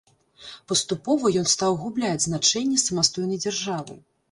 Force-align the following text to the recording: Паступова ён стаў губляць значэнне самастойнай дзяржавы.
Паступова 0.71 1.31
ён 1.41 1.45
стаў 1.51 1.77
губляць 1.83 2.23
значэнне 2.27 2.83
самастойнай 2.87 3.43
дзяржавы. 3.47 4.01